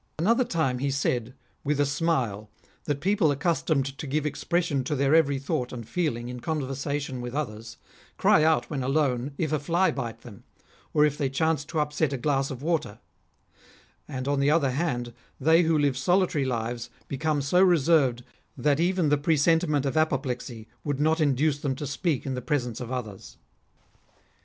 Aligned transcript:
At 0.17 0.23
another 0.23 0.43
time 0.45 0.79
he 0.79 0.89
said, 0.89 1.35
with 1.63 1.79
a 1.79 1.85
smile, 1.85 2.49
that 2.85 3.01
people 3.01 3.27
128 3.27 3.53
REMARKABLE 3.53 3.67
SAYINGS 3.67 3.69
OF 3.69 3.93
accustomed 3.93 3.97
to 3.99 4.07
give 4.07 4.25
expression 4.25 4.83
to 4.83 4.95
their 4.95 5.13
every 5.13 5.37
thought 5.37 5.71
and 5.71 5.87
feeling 5.87 6.27
in 6.27 6.39
conversation 6.39 7.21
with 7.21 7.35
others, 7.35 7.77
cry 8.17 8.43
out 8.43 8.67
when 8.67 8.81
alone 8.81 9.33
if 9.37 9.51
a 9.51 9.59
fly 9.59 9.91
bite 9.91 10.21
them, 10.21 10.43
or 10.95 11.05
if 11.05 11.19
they 11.19 11.29
chance 11.29 11.63
to 11.65 11.79
upset 11.79 12.11
a 12.13 12.17
glass 12.17 12.49
of 12.49 12.63
water; 12.63 12.97
and, 14.07 14.27
on 14.27 14.39
the 14.39 14.49
other 14.49 14.71
hand, 14.71 15.13
they 15.39 15.61
who 15.61 15.77
live 15.77 15.95
solitary 15.95 16.45
lives 16.45 16.89
become 17.07 17.39
so 17.39 17.61
reserved 17.61 18.23
that 18.57 18.79
even 18.79 19.09
the 19.09 19.19
presentiment 19.19 19.85
of 19.85 19.95
apoplexy 19.95 20.67
would 20.83 20.99
not 20.99 21.21
induce 21.21 21.59
them 21.59 21.75
to 21.75 21.85
speak 21.85 22.25
in 22.25 22.33
the 22.33 22.41
presence 22.41 22.81
of 22.81 22.91
others. 22.91 23.37